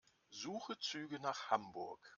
[0.31, 1.99] Suche Züge nach Hamburg.